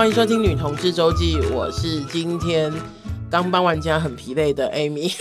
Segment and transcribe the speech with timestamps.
[0.00, 2.72] 欢迎收听《女同志周记》，我是今天
[3.30, 5.14] 刚搬完家很疲累的 Amy，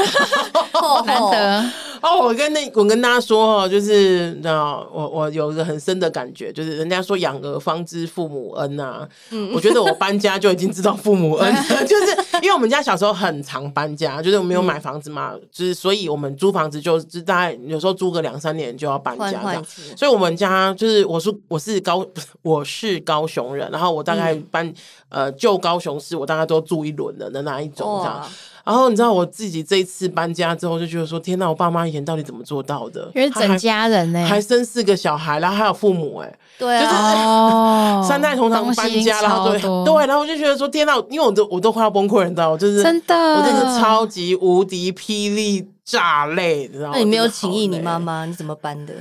[1.06, 1.89] 难得。
[2.02, 9.10] 哦，我跟那我跟大家说哦，就是那我我有一个很深的感觉，就是人家说养儿方知父母恩呐、啊。
[9.32, 11.54] 嗯，我觉得我搬家就已经知道父母恩，
[11.86, 19.66] 就是因为我们家小时候很常搬家，就是我们没有买房子嘛，嗯、就是所以我们租房子就就大概有时候租个两三年就要搬家这样。
[19.98, 22.06] 所以我们家就是我是我是高
[22.42, 24.66] 我是高雄人，然后我大概搬、
[25.10, 28.26] 嗯、呃旧高雄市，我大概都住一轮的的那一种这样。
[28.70, 33.10] 然后你知道我自己这一次搬家之后就觉得说，天哪，我爸妈以前到底怎么做到的？
[33.16, 46.92] 因为整家人呢、欸，还生四个小孩，然后还有父母、欸，哎，对啊，就是 三代同堂搬家，然后对对，然后我就觉得说，天哪，因为我都我都快要崩溃，你知道，就是真的，我真的超级无敌霹雳炸裂，你知道吗？
[46.94, 48.94] 那你没有请益你妈妈，你怎么搬的？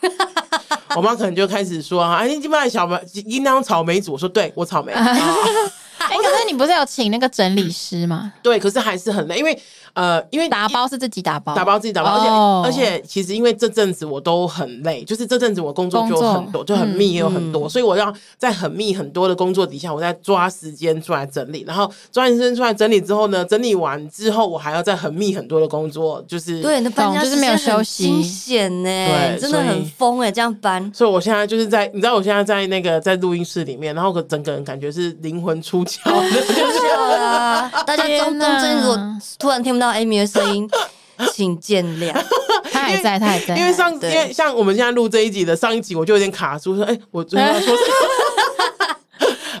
[0.96, 4.94] 我妈可能就开始说啊，哎，你今晚小麦应当草莓组，我说对，我草莓。
[5.98, 8.32] 哎，可是你不是有请那个整理师吗？
[8.42, 9.62] 对，可是还是很累，因为
[9.98, 30.88] 呃，因为打包是自己打包，打包自己打包，哦、而且而且其实因为这阵子我都很累，就是这阵子我工作就很多，就很密也有很多，嗯、所以我要在很密很多的工作底下，我在抓时间出来整理，然后抓时间出来整理之后呢，整理完之后我还要在很密很多的工作，就是对，那搬家就是没有休息，惊险呢，对，真的很疯哎，这样搬。
[30.94, 35.98] 所以我现在就是在，你知道我现在在那个在录音室里面，然后我整个人感觉是灵魂出窍。
[37.18, 37.68] 啊！
[37.86, 38.98] 大家中中间如果
[39.38, 40.68] 突然听不到 Amy 的声音，
[41.32, 42.12] 请见谅。
[42.70, 43.56] 他还在，他还在。
[43.56, 47.76] 因为上，因为像我们现在录这一集的上一集，我就有点卡住，说：“哎，我最后要说什么？”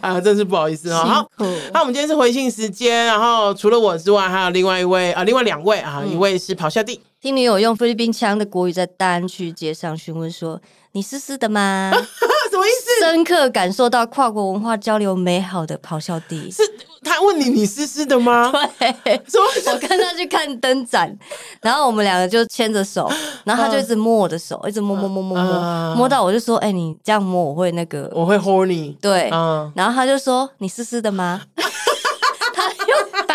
[0.00, 1.04] 啊，真是不好意思啊。
[1.04, 1.28] 好，
[1.72, 10.60] 那我们今天是回信时间，然后除了我之外，还有另外一位啊，另外两位啊，一位是咆哮帝，听女友用菲律宾腔的国语在单区街上询问说
[10.92, 11.90] ：“你湿湿的吗？”
[12.50, 13.00] 什么意思？
[13.00, 16.62] 深刻感受到跨国文化交流美好的咆哮帝是。
[17.08, 18.52] 他问你，你湿湿的吗？
[18.78, 19.22] 对，
[19.72, 21.16] 我跟他去看灯展，
[21.62, 23.10] 然后我们两个就牵着手，
[23.44, 29.28] 然后他就一直摸我的手，一直摸摸摸摸摸，摸到我就说：“哎，你这样摸我会那个，我会 horny。”对，
[29.74, 31.40] 然后他就说：“你湿湿的吗？”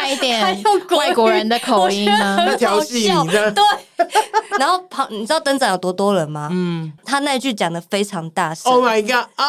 [0.07, 3.51] 一点外国人的口音呢，调戏你的。
[3.51, 3.63] 对，
[4.59, 6.49] 然后旁你知道灯展有多多人吗？
[6.51, 8.71] 嗯，他那句讲的非常大声。
[8.71, 9.25] Oh my god！
[9.35, 9.45] 啊，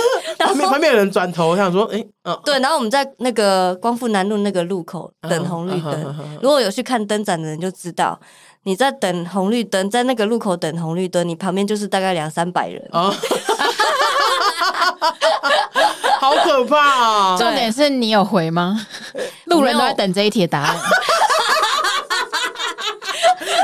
[0.38, 2.04] 旁边旁边有人转头，想说：“哎。”
[2.44, 6.14] 对，然后我们在那个光复南路那个路口等红绿灯。
[6.42, 8.20] 如果有去看灯展的人就知道，
[8.64, 12.86] 你在等红绿灯，在那个路口等红绿灯，你旁边就是大概两三百人。
[12.92, 13.10] 哦，
[16.20, 16.76] 好可怕
[17.32, 17.38] 啊！
[17.38, 18.86] 重点是你有回吗？
[19.48, 20.76] 路人都在等这一题答案。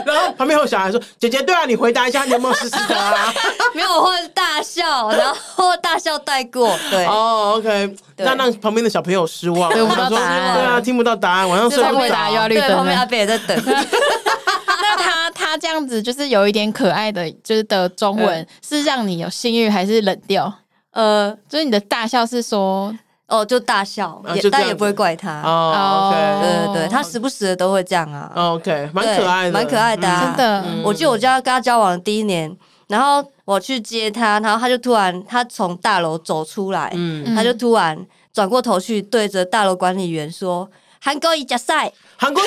[0.05, 3.33] 然后旁边有小孩说：“姐姐，对啊，你回答一下，你有没有湿湿的啊？”
[3.75, 6.79] 没有，或者大笑，然后大笑带过。
[6.91, 10.55] 对，哦，OK，那让旁边的小朋友失望，听不到答案。
[10.55, 12.49] 对啊，听不到答案，晚上睡不着。
[12.49, 13.61] 对，旁边阿伯也在等。
[13.67, 20.53] 那他他这样子就是有一点可爱的，就是的中文是让你有性欲还是冷掉？
[20.93, 22.95] 呃，就是你的大笑是说。
[23.27, 25.41] 哦，就大笑，也但也不会怪他。
[25.43, 28.31] 哦，OK，对对对，他时不时的都会这样啊。
[28.35, 30.65] OK，蛮可爱的，蛮可爱的，真的。
[30.85, 32.55] 我记得我家跟他交往的第一年，
[32.89, 36.95] 然后我去接他，然后他就突然他从大楼走出来，
[37.35, 37.99] 他就突然
[38.33, 40.69] 转过头去对着大楼管理员说
[41.01, 42.47] ：“韩国一加赛，韩国瑜。”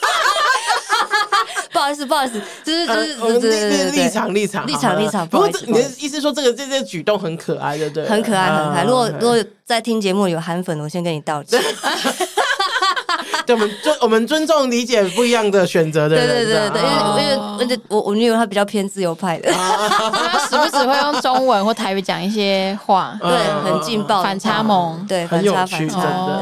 [1.81, 5.27] 好意思，不好意思，就是就是我们立立场立场立场立场。
[5.27, 8.07] 不过你的意思说这个这这举动很可爱，对不对？
[8.07, 8.83] 很可爱，很可爱。
[8.83, 11.59] 如果如果在听节目有韩粉，我先跟你道歉。
[13.45, 16.27] 对，我们尊我们尊重理解不一样的选择的人。
[16.27, 23.31] 对对对对，因为因为而且我我女友她比较偏自由派的，她时不时会用中文或台语讲一些话，对，
[23.63, 26.41] 很劲爆，反差萌，对，很有趣，真的。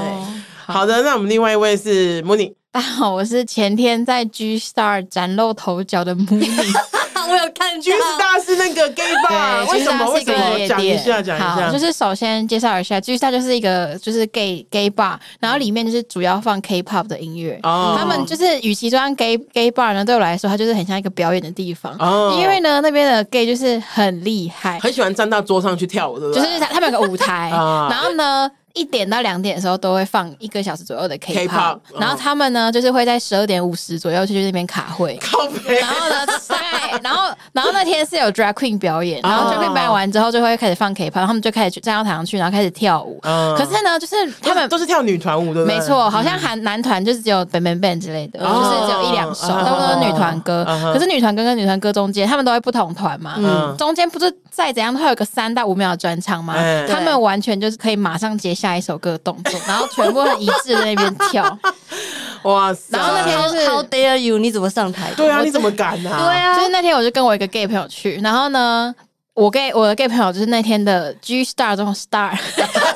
[0.68, 2.54] 好的，那我们另外一位是 Mooney。
[2.72, 6.72] 大家好，我是前天在 G Star 展露头角的 Mooney。
[7.28, 10.08] 我有看 G Star 是那个 gay bar，为什么？
[10.12, 10.68] 为什么？
[10.68, 11.72] 讲一下，讲一下。
[11.72, 17.60] 就是首先介绍一下，G Star 就是一个就是 gay gay bar，然后里面就是主要放 K-pop 的音乐。
[17.64, 17.96] 哦。
[17.98, 21.96] 他们就是与其说 gay gay bar 呢，对我来说，它就是很像一个表演的地方。
[21.98, 22.38] 哦。
[22.40, 26.44] 因为呢，那边的 gay 就是很厉害，很喜欢站到桌上去跳舞，对不对？
[26.44, 27.50] 就是他们有个舞台，
[27.90, 28.50] 然后呢。
[28.80, 35.20] 一点到两点的时候都会放一个小时左右的 K-pop，然后他们呢就是会在十二点五十左右去那边卡会，
[35.68, 43.20] 然后呢，对，然后然后那天是有 Drag Queen 表演，然后 Drag Queen 表演完之后就会开始放 K-pop，他们就开始去站到台上去，然后开始跳舞。
[43.22, 50.66] 可是呢，就是他们都是跳女团舞的，没错，好像韩男团就是只有 Bang Bang Bang 之类的，就是只有一两首，都是女团歌。
[50.94, 53.36] 可是女团歌跟女团歌中间，他们都会不同团嘛，
[53.78, 56.56] 中间不是再怎样都会有个三到五秒的转场吗？
[56.88, 58.69] 他们完全就是可以马上接下。
[58.70, 61.58] 下一首歌的动作，然后全部很一致在那边跳。
[62.44, 62.98] 哇塞！
[62.98, 64.38] 然后那天就是 How dare you？
[64.38, 65.12] 你怎么上台？
[65.18, 66.26] 对啊，你怎么敢啊？
[66.26, 68.94] 对啊，就是那天我就跟我一个 gay 朋友去，然后呢。
[69.36, 72.89] 我 gay 我的 gay 朋友就是那天的 G Star 这种 Star，我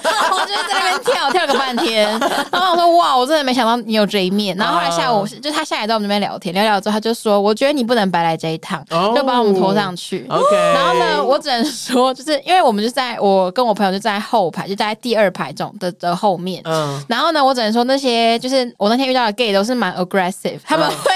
[0.54, 2.08] 就在那边跳 跳个半天，
[2.52, 4.56] 然后我说哇，我真的没想到你有这一面。
[4.56, 8.84] 然后后来下午就他下来在我们那边聊天，聊聊之后他就说，我觉得你不能白来这一趟，
[9.16, 10.26] 就把我们拖上去。
[10.30, 16.62] OK，然后呢，我只能说，就是因为我们就在我跟我朋友就在后排，就在第二排这种的的后面。
[16.66, 21.12] 嗯，然后呢，我只能说那些就是我那天遇到的 gay 都是蛮 aggressive，他们会。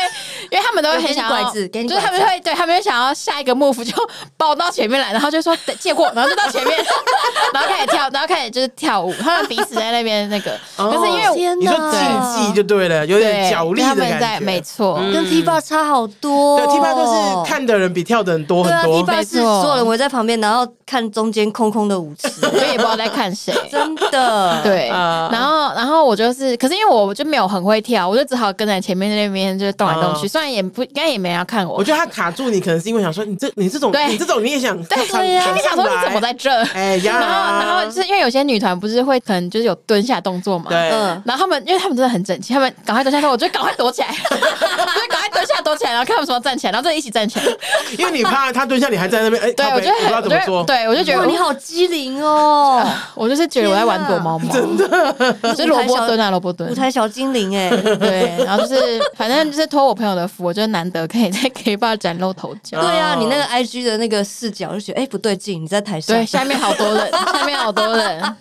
[0.50, 3.94] 因为他们都会很想要，就是他们会对他们就想要下一个 move 就
[4.38, 6.78] 抱到前面来，然后就说借过，然后就到前面，
[7.54, 9.14] 然后开始跳，然后开始就是跳舞。
[9.22, 12.00] 他们彼此在那边那个，可是因为你说竞
[12.48, 16.58] 技就对了，有点角力的感觉，没错，跟 T-Bar 差好多。
[16.58, 19.04] 对，T-Bar 就是看的人比跳的人多很多。
[19.04, 24.62] T-Bar 是所有人围在旁边，然后看中间空空的舞池，我也不知道在看谁， 真的。
[24.64, 30.28] 对，然后然后我就是，可是因为我就没有很会跳，我就只好跟在前面那边就是动来动去。
[30.38, 36.52] 虽然也不应该也没人要看我，我觉得他卡住你，可能是因为想说你这你这种你这种你也想对呀，你想说你怎么在这？
[36.76, 40.78] 哎呀，然后然后就是因为有些女团不是会可能就是有蹲下动作嘛，对，
[41.26, 44.10] 然后他们因为他们真的很整齐，他们赶快蹲下说，我就赶快躲起来，
[45.38, 47.46] 蹲下躲起来，然后看他们什么站起来，然后再一起站起来，
[48.00, 57.70] 因为你怕他蹲下，你还在那边哎，对我觉得不知道怎么说，对我就觉得你好机灵哦， 我就是觉得我在玩躲猫猫，真的，是萝卜蹲啊萝卜蹲，舞台小精灵哎，
[58.00, 61.28] 对，然后就是反正就是托我朋友的福，我觉得难得可以。
[61.38, 68.36] 在 K-pop 崭露头角，对啊，你那个 IG 的那个视角就觉得哎不对劲，你在台上，对，下面好多人，下面好多人，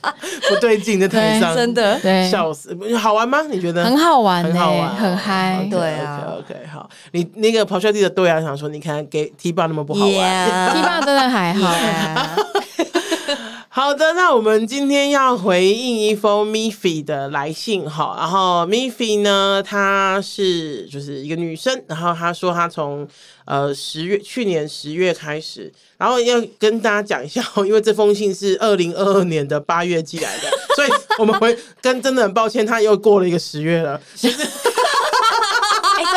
[0.48, 3.42] 不对劲在台上，真的，对，笑死，好玩吗？
[3.50, 3.84] 你觉得？
[3.84, 12.46] 很好玩，很好玩，很嗨，对啊，OK，好，你那个咆哮帝的对啊，想说你看给 T-bar 那么不好玩，T-bar 真的还好。
[13.68, 23.06] 好的，那我们今天要回应一封 Miffy 的来信哈，然后 Miffy 呢，她是就是一个女生，然后她说她从
[23.44, 30.88] 呃十月去年十月开始，然后要跟大家讲一下，因为这封信是二零二二年的八月寄来的，所以
[31.18, 34.48] 我们会跟真的很抱歉，她又过了一个十月了，其实，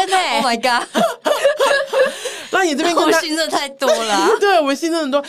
[0.40, 0.88] Oh my God，
[2.52, 5.24] 那你这边我信真的太多了， 对我们信真的很多。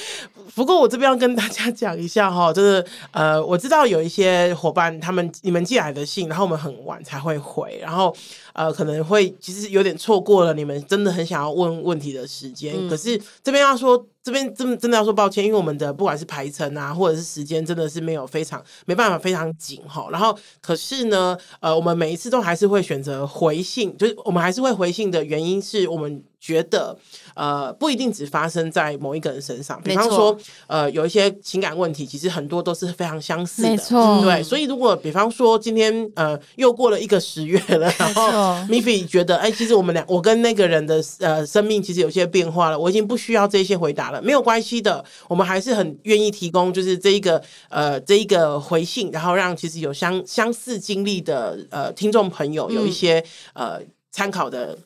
[0.55, 8.15] 不过我这边要跟大家讲一下哈，就是呃，我知道有一些伙伴他们你们寄来的信，然后我们很晚才会回，然后
[8.53, 12.75] 呃可能会其实有点错过了你们真的很想要问问题的时间。
[12.77, 20.09] 嗯、可是这边要说，这边真真的要说抱歉，因为我们的不管是排程啊，或者是时间，真的是没有非常没办法非常紧哈。
[20.11, 26.99] 然后可是呢，呃，我们每一次都还是会选择回信，就是我们还是会回信的原因是我们觉得。
[27.35, 29.81] 呃，不一定只发生在某一个人身上。
[29.83, 30.37] 比方说，
[30.67, 33.69] 呃，有一些情感问题，其实很多都是非常相似的。
[33.69, 34.43] 没错，对。
[34.43, 38.31] 所以，如果比方说今天呃又过了一个十月了， 然后
[38.69, 53.19] Miffy 觉得，哎，其实我们俩，我跟那个人的呃生命其实有些变化了，我已经不需要这些回答了，没有关系的，我们还是很愿意提供，就是这一个呃这一个回信，然后让其实有相相似经历的呃听众朋友有一些、
[53.55, 53.81] 嗯、呃
[54.11, 54.77] 参考的。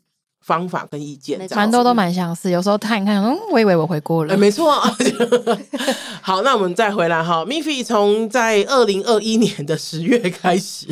[0.44, 2.50] 方法跟意见，蛮多都蛮相似。
[2.50, 4.78] 有时候看一看，嗯，我以为我回过了，欸、没错。
[6.20, 7.42] 好，那我们再回来哈。
[7.46, 10.86] Miffy 从在二零二一年的十月开始，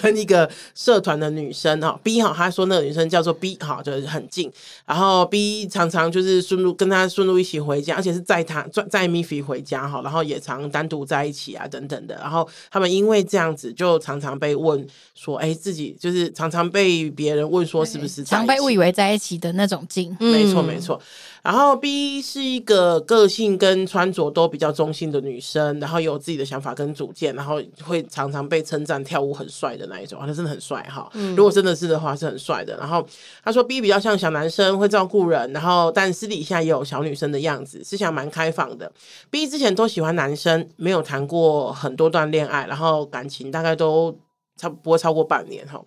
[0.00, 4.52] 跟一个社团的女生哈 B 哈，他说那个女生叫做 B 哈，就是很近。
[4.84, 10.02] 然后 B 常常就是顺路跟她顺路一起回家，而且是载她载载 Miffy 回家哈。
[10.02, 12.14] 然后也常单独在一起啊，等等的。
[12.16, 18.90] 然后他们因为这样子，就常常被问说，哎、欸，自己就是常常被别人问说是不是常被误以为。
[18.90, 21.00] 在一起的那种劲，没错没错。
[21.42, 31.10] 然后 B 是一个个性跟穿着都比较中性的女生，然后有自己的想法跟主见，然后会常常被称赞跳舞很帅的那一种，他真的很帅哈。
[31.36, 32.74] 如果真的是的话，是很帅的。
[32.78, 33.06] 然后
[33.44, 38.90] 他说 B 比较像小男生，会照顾人，然后但私底下也有小女生的样子，思想蛮开放的。
[39.28, 44.18] B 之前都喜欢男生，没有谈过很多段恋爱，然后感情大概都
[44.56, 45.78] 差不多超过半年哈。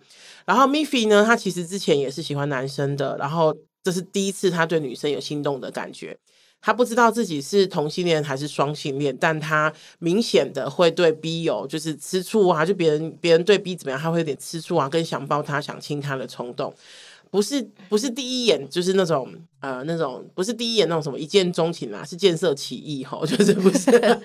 [0.45, 6.17] 然后 Miffy 呢，他其实之前也是喜欢男生的，然后这是第一次他对女生有心动的感觉。
[6.63, 16.73] 他不知道自己是同性恋还是双性恋，但他明显的会对 B 有就是吃醋啊，就别人别人对 B 怎么样，他会有点吃醋啊，跟想抱他、想亲他的冲动。
[17.29, 19.27] 不是不是第一眼就是那种
[19.59, 24.21] 呃那种不是第一眼那种什么一见钟情啊，是见色起意吼， 就是不是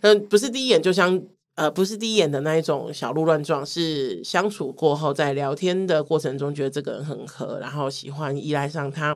[0.00, 1.22] 嗯不是第一眼就像。
[1.54, 9.14] 呃，不是第一眼的那一种小鹿乱撞，是相处过后，在聊天的过程中觉得这个人很合，然后喜欢依赖上他。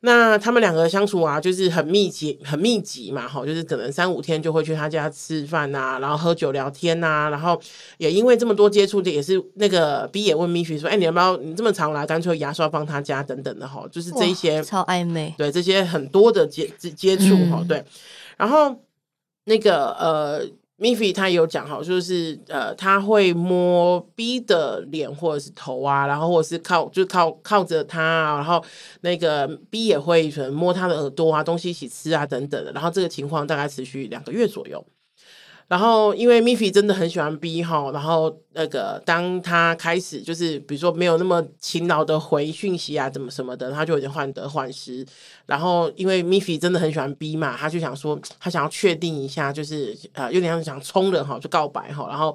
[0.00, 7.60] 那他们两个相处啊，就是很密集，很密集嘛，哈，就是可能三五天就会去他家吃饭呐，然后喝酒聊天呐，然后
[7.96, 17.84] 也因为这么多接触的，也是那个 B 也问 Miffy 说，哎，你要不要你这么常来，干脆牙刷放他家等等的哈，就是这一些超暧昧，对这些很多的接接触哈，对，
[18.36, 18.80] 然后
[19.44, 20.48] 那个呃。
[20.78, 28.64] Miffy 他有讲哈，就是呃，他会摸 B 的脸或者是头啊，然后或者是靠，就靠靠着他啊，然后
[29.00, 34.84] 那个 B 也会可能摸他的耳朵啊，东西一起吃啊等等的，然后这个情况大概持续两个月左右。
[35.68, 45.06] 然后，因为 Miffy 真的很喜欢 B 哈，然后那个当他开始就是比如说没有那么勤劳的回讯息啊，怎么什么的，他就有点患得患失。
[45.44, 52.08] 然后，因为 Miffy 真的很喜欢 B 嘛，他就想说他想要确定一下，就是呃有点想冲人哈，就告白哈。
[52.08, 52.34] 然后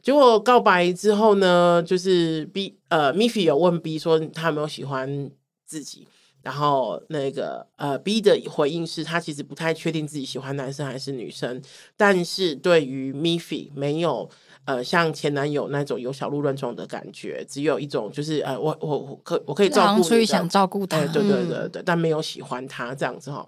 [0.00, 5.28] 结果告白之后呢，就是 B 呃 Miffy 有问 B 说他有没有喜欢
[5.66, 6.06] 自己。
[6.42, 11.62] 然后那个呃 B 的回应是他其实不太确定自己喜欢男生还是女生，
[11.96, 14.28] 但是对于 Miffy 没有
[14.64, 23.46] 呃像前男友那种有小鹿乱撞的感觉，只有一种就是呃我我我可我可以照顾，出于想照顾他，对对对对对，但没有喜欢他这样子哈。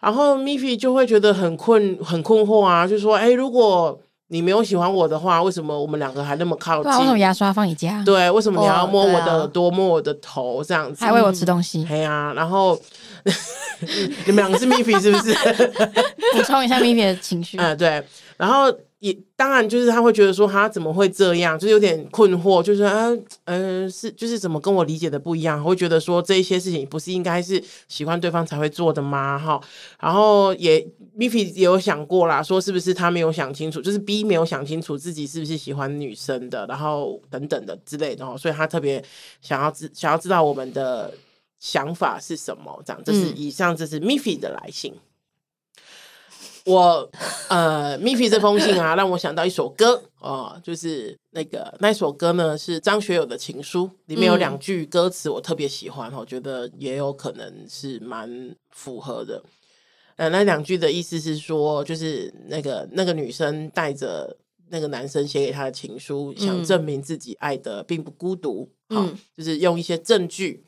[0.00, 4.00] 然后 Miffy 就会觉得很困很困惑啊，就说哎如果。
[4.28, 6.92] 你没有喜欢我的话，为什么我们两个还那么靠近？
[6.92, 8.02] 为什么牙刷放你家？
[8.04, 11.04] 对，为什么你要摸我的耳朵、摸我的头这样子？
[11.04, 11.84] 还喂我吃东西？
[11.84, 12.78] 对啊，然后
[14.26, 15.34] 你们两个是 Miffy 是不是？
[16.34, 17.58] 补充一下 Miffy 的情绪。
[17.58, 18.02] 嗯，对，
[18.36, 18.72] 然后。
[19.04, 23.10] 也当然，就是他会觉得说他怎么会这样，就是有点困惑，就是啊，
[23.44, 29.38] 嗯、呃，是就是怎么跟我理解的不一样，会觉得说这一些事情不是应该是喜欢对方才会做的吗？
[29.38, 29.60] 哈，
[30.00, 30.80] 然后也
[31.18, 39.04] Miffy 也有想过啦，说是不是他没有想清楚，就是 B 没有想清楚自己是不是喜欢女生的，然后等等的之类的，所以他特别
[39.42, 41.12] 想要知想要知道我们的
[41.60, 44.94] 想法是什么，这样，这是以上这是 Miffy 的来信。
[46.66, 47.10] 我
[47.48, 59.42] 呃，Miffy 这封信啊，让我想到一首歌 哦、呃，就是那个那首歌呢是张学友的情书，里面有两句歌词我特别喜欢，我觉得也有可能是蛮符合的。
[60.16, 64.34] 呃，那两句的意思是说，就是那个那个女生带着
[64.70, 70.64] 那个男生写给她的情书，想证明自己爱的并不孤独，好、嗯，就是用一些证据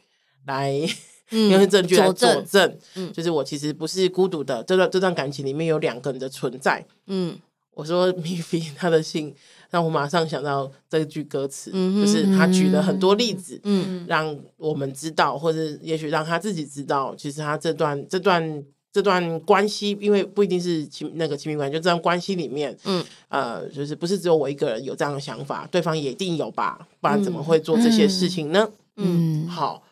[0.46, 0.86] 来。
[1.30, 4.62] 因为证据来佐证，嗯，就是我其实不是孤独的。
[4.62, 6.84] 这段这段感情里面有两个人的存在。
[7.06, 7.36] 嗯，
[7.72, 9.34] 我说 Miffy 他的信
[9.70, 26.86] 让我马上想到这句歌词，嗯，就是他举了很多例子，嗯，让我们知道，或者也许让他自己知道，其实他这段这段这段关系，因为不一定是亲那个亲密关系，就这段关系里面，嗯，呃，就是不是只有我一个人有这样的想法，对方也一定有吧？
[27.00, 28.70] 不然怎么会做这些事情呢？
[28.94, 29.82] 嗯，嗯好，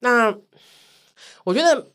[0.00, 0.34] 那。
[1.44, 1.86] 我觉得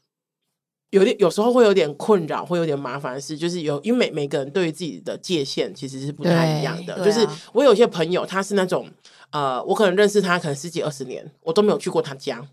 [0.92, 7.04] 有点有时候会有点困扰，会有点麻烦的事，就是有因为每每个人对于自己的界限其实是不太一样的。
[7.04, 8.90] 就是我有些朋友，他是那种
[9.32, 12.48] 呃，我可能认识他可能十几二十年，我都没有去过他家。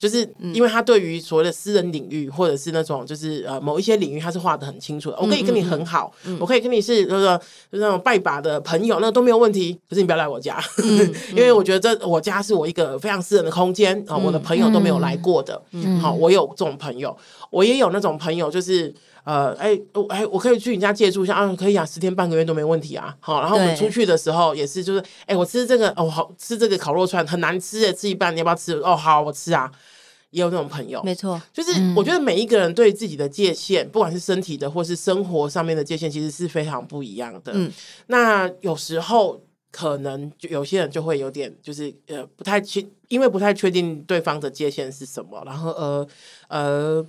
[0.00, 5.18] 就是因为他对于所谓的私人领域，或者是那种就是呃某一些领域，他是画的很清楚的。
[5.20, 7.36] 我可以跟你很好，我可以跟你是那个
[7.70, 9.78] 就是那种拜把的朋友，那都没有问题。
[9.90, 10.58] 可是你不要来我家，
[11.32, 15.60] 因为我觉得这我家是我一个非常私人的空间啊，我的朋友都没有来过的。
[16.00, 17.14] 好，我有这种朋友，
[17.50, 23.16] 我也有那种朋友，就是呃，哎，我哎，我可以去你家借住一下啊，可以啊，十天半个月都没问题啊。
[23.20, 28.74] 好，然后我们出去的时候也是，就是哎，我吃这个哦，好吃这个烤肉串很难吃诶，吃一半你要不要吃？
[28.80, 29.70] 哦，好，我吃啊。
[30.30, 37.50] 也有那种朋友，没错，就是我觉得每一个人对自己的界限，嗯、不管是身体的或是生活上面的界限，其实是非常不一样的。
[37.52, 37.68] 嗯，
[38.06, 46.06] 那有时候可能就有些人就会有点，就是呃不太确，因为不太确定对方的界限是什么，然后呃
[46.46, 47.06] 呃呃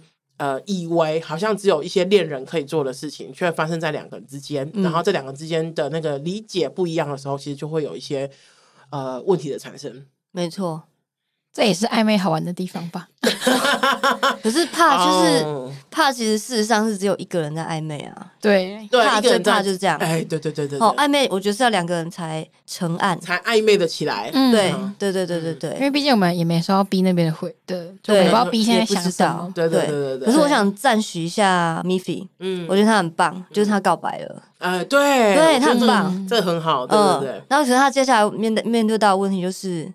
[0.66, 8.30] 以为好像只有一些恋人可以做的事情，却发生在两个人之间，嗯、然后这两个之间的那个理解不一样的时候，其实就会有一些
[8.90, 10.06] 呃问题的产生。
[10.32, 10.84] 没错。
[11.54, 13.08] 这也是暧昧好玩的地方吧？
[14.42, 15.70] 可是怕就是、oh.
[15.92, 18.32] 怕，其实事实上是只有一个人在暧昧啊。
[18.40, 19.98] 对，怕最怕就是这样。
[19.98, 20.80] 哎，对对对对。
[20.80, 24.32] 哦，暧昧，我觉得是要两个人才成案，才暧昧的起来。
[24.34, 25.74] 嗯，对对对对对对。
[25.76, 29.52] 因为毕竟我们也没收到 B 那边的回的，对，也不知道 B 现在想什么。
[29.54, 30.26] 对对对对对。
[30.26, 34.42] 可是我想赞许一下 Miffy，嗯，我觉得他很棒，就是他告白了。
[34.60, 37.42] 哎，对，对他很棒，这很好，对对对。
[37.50, 39.92] 然后可是他接下来面对面对到的问题就是。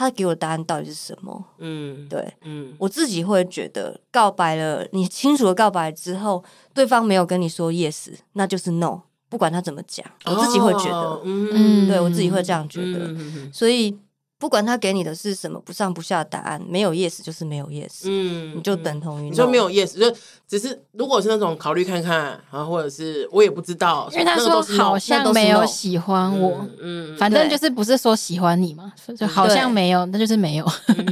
[0.00, 1.44] 他给我的答案到底是什么？
[1.58, 6.42] 嗯，对，嗯，我自己会觉得告白了，你清楚的告白之后，
[6.72, 13.14] 对方没有跟你说 yes，那就是 no，不管他怎么讲，我自己会觉得，嗯，对我自己会这样觉得，
[13.52, 13.94] 所以
[14.40, 20.10] 不管他给你的是什么不上不下的答案，没有 yes 就是没有 yes，嗯，你就等同于、no、你说没有 yes，就
[20.48, 27.16] 只是如果是那种考虑看看，然后或者是我也不知道，因为他说好像没有喜欢我，嗯，嗯。
[27.18, 30.66] 反正就是不是说喜欢你嘛，就好像没有，那就是没有。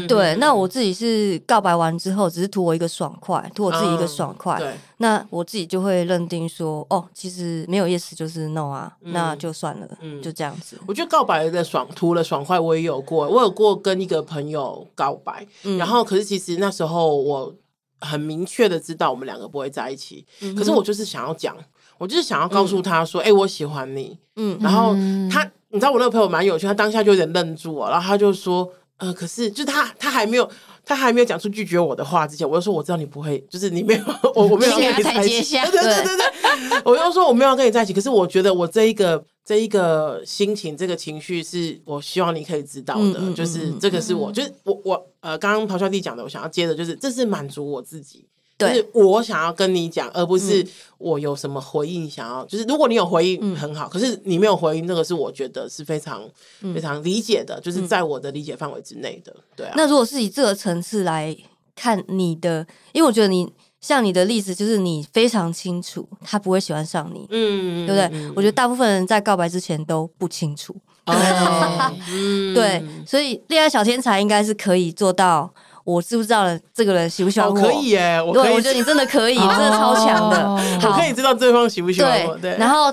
[0.08, 10.78] 对，那我自己是告白完之后，只是图我一个爽快，图我自己一个爽快，嗯、对，那我自己就会认定说，哦，其实没有 yes 就是 no 啊，嗯、那就算了，嗯，就这样子。
[10.86, 13.17] 我觉得告白的爽，图了爽快，我也有过。
[13.26, 17.54] 我有过跟一个朋友告白，嗯、然后可是其实那时候我
[18.00, 21.56] 很明确的知道我们两个不会在一起，嗯、可是我就是想要讲，
[21.96, 24.92] 我就是想要告诉他说，哎、嗯欸，我喜欢你，嗯，然后
[25.30, 30.48] 他，你知道我那个朋友蛮有趣，他当下就有点愣住了，然后他就说，呃，可是就是他他还没有
[30.88, 34.02] 他还没有讲出拒绝我的话之前，我就说我知道你不会，就是你没有
[34.34, 39.24] 我我没有跟你在一起，对对对对，我就说我没有要跟你在一起，可是我觉得我这一个。
[39.48, 50.66] 这一个心情，这个情绪是我希望你可以知道的，就是这个是我，嗯、就是我我呃，刚刚咆哮弟讲的，我想要接的就是，这是满足我自己，对就是我想要跟你讲，而不是
[50.98, 56.22] 我有什么回应想要，就是如果你有回应很好，嗯、可是你没有回应，那个是我觉得是非常、
[56.62, 59.74] 嗯、非常理解的，就是在我的理解范围之内的，对啊。
[59.76, 61.36] 那如果是以这个层次来
[61.76, 63.52] 看你的，因为我觉得你。
[63.80, 68.18] 像你的例子，就是你非常清楚他不会喜欢上你，嗯，对不对？
[68.18, 70.74] 嗯、我觉得大部分人在告白之前都不清楚，
[71.06, 71.14] 哦、
[72.56, 75.54] 对，所以恋爱小天才应该是可以做到。
[75.94, 77.58] 我知不知道了这个人喜不喜欢我？
[77.58, 80.46] 哦、可以耶，我可以对，我觉得你真的可以，哦、真的超强的。
[80.80, 82.34] 好我可以知道对方喜不喜欢我。
[82.34, 82.92] 对，对然后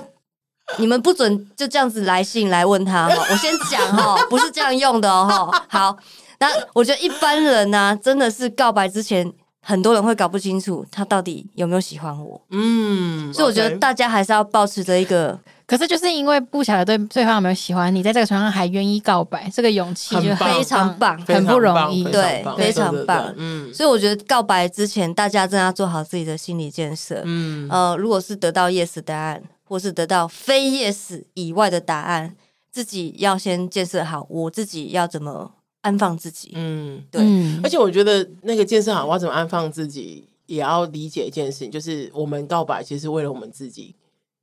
[0.78, 3.14] 你们不准就这样子来信来问他哈。
[3.30, 5.52] 我先讲哈，不是这样用的哦。
[5.68, 5.94] 好，
[6.40, 9.30] 那我觉得一般人呢、啊，真的是告白之前。
[9.68, 32.36] 很多人会搞不清楚他到底有没有喜欢我，嗯，所以我觉得大家还是要保持着一个，可是就是因为不晓得对对方有没有喜欢你，在这个船上还愿意告白，这个勇气就非常棒，很不容易，对，非常棒，嗯，所以我觉得告白之前，大家真的要做好自己的心理建设，嗯，呃，如果是得到 yes 答案，或是得到非 yes 以外的答案，
[32.70, 35.50] 自己要先建设好，我自己要怎么。
[35.86, 37.22] 安放自己，嗯，对，
[37.62, 43.94] 而且我觉得那个健身好，我要怎么安放自己，也要理解一件事情，就是我们告白其实是为了我们自己。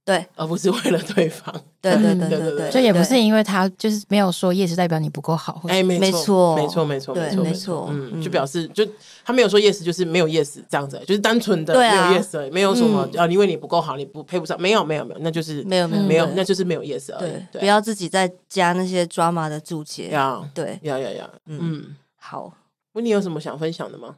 [0.05, 1.53] 对，而不是为了对方。
[1.81, 5.61] 对对对对对，就也不是因为他就是没有说 yes，代表你不够好。
[5.67, 7.87] 哎，没错，没错，没错，没错，没错。
[7.89, 8.85] 嗯，就表示就
[9.23, 14.59] 他没有说 yes，就是没有 yes 这样子，就是单纯的没有 yes，没有什么啊，因为你不够好，你不配不上。
[14.61, 17.31] 没有，没有，没有，那就是没有，没有，没有，那就是没有 yes 而已。
[17.51, 20.09] 对，不要自己再加那些 drama 的注解。
[20.09, 21.29] 要，对，要要要。
[21.45, 22.53] 嗯，好。
[22.93, 24.15] 温妮有什么想分享的吗？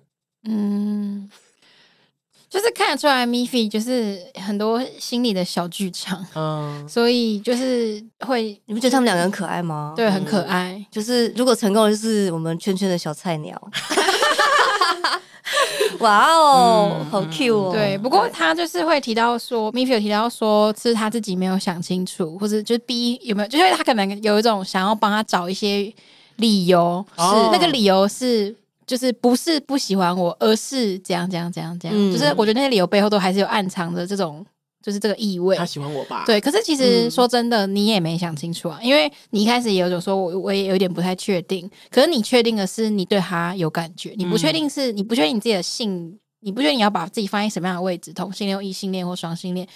[0.47, 1.29] 嗯。
[2.55, 9.91] 就是看得出来，Miffy 就是很多心里的小剧场，嗯， 所以就是会，你不觉得他们两个很可爱吗？
[9.93, 10.81] 对，很可爱。
[10.89, 13.61] 就是如果成功，就是我们圈圈的小菜鸟。
[15.99, 17.73] 哇哦，好 cute 哦！
[17.73, 25.93] 对，不过他就是会提到说，Miffy 有提到说，是他自己没有想清楚，或者就是 B 有没有，就是他可能有一种想要帮他找一些
[26.37, 28.55] 理由，是那个理由是。
[28.85, 31.99] 就是不是不喜欢我，而是怎样怎样怎样怎样。
[31.99, 34.45] 嗯、就是我觉得那些理由背后都还是有暗藏的这种，
[34.81, 35.55] 就是这个意味。
[35.55, 36.23] 他喜欢我吧？
[36.25, 36.39] 对。
[36.39, 41.69] 可是其实说真的，你也没想清楚啊，嗯、因为你一开始也有种说，我我也有点不太确定。
[41.89, 49.67] 可是你确定的是，你对他有感觉，你不确定是，你不确定你自己的性，你不确定你要把自己放在什么样的位置，同性恋、异性恋或双性恋。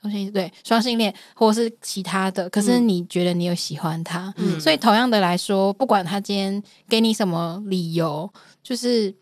[0.00, 8.32] 同性对双性恋，或者是其他的，可是你觉得你有喜欢他，嗯、所以同样的来说，不管他今天给你什么理由，
[8.62, 9.14] 就是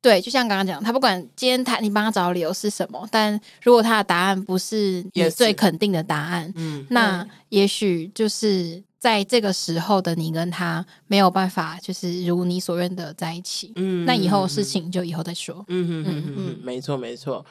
[0.00, 17.44] 对，就像刚刚讲，他不管今天他你帮他找的理由是什么，但如果他的答案不是你最肯定的答案，嗯，那也许就是在这个时候的你跟他没有办法，就是如你所愿的在一起，嗯，那以后事情就以后再说，嗯嗯嗯嗯，没错没错。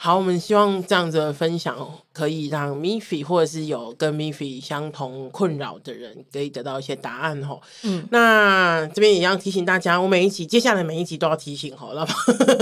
[0.00, 1.76] 好，我们希望这样子的分享
[2.18, 7.62] 可以让 Miffy 或者是有跟 Miffy 相同困扰的人可以得到一些答案吼。
[7.84, 12.08] 嗯，那这边也要提醒大家，我每一集接下来每一集都要提醒吼，那么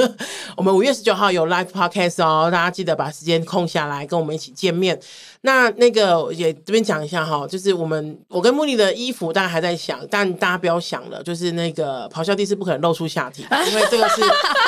[0.59, 5.01] 我们五月十九号有 Live Podcast 哦，大家记得把时间空下来跟我们一起见面。
[5.41, 14.21] 那那个也这边讲一下哈，就是我们我跟茉莉的衣服大家还在想，但大家不要想了，就是那个咆哮帝是不可能露出下体的， 因为这个是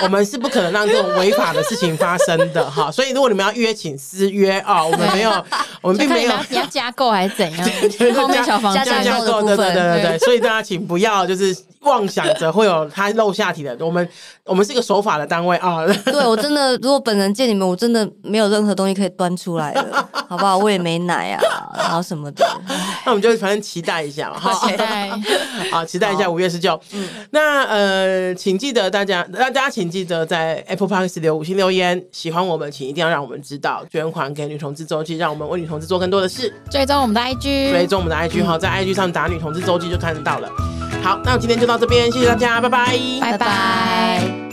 [0.03, 2.70] 我们是不可能让这种违法的事情发生的。
[2.70, 5.31] 哈，所以如果你们要约，请私约啊，我们没有，
[5.83, 7.69] 我们并没有你要加购还是怎样？
[8.14, 11.57] 后面小房加加购，对对对对对， 所以大家请不要就是。
[11.83, 13.75] 妄想着会有他露下体的。
[13.87, 14.07] 我们
[14.45, 15.87] 我们是一个守法的单位啊。
[16.05, 20.59] 对，我真的，如果本人见你们，我真的没有任何东西可以端出来的，好不好？
[20.59, 22.47] 我也没奶啊，然后什么的。
[23.07, 25.11] 那我们就反正期待一下嘛， 好期待，
[25.73, 26.79] 好期待一下五月十九。
[26.93, 36.53] 嗯，那呃，请记得大家，大家请记得在 Apple Podcast 留五星留言，喜欢我们，请一定要让我们知道，捐款给女同志周记，让我们为女同志做更多的事。
[36.71, 40.49] 追踪我们的 IG，追踪我们的 IG 哈，在 IG 上打女同志周记就看得到了。
[41.03, 44.48] 好，那我今天就到这边，谢谢大家，拜拜，拜拜。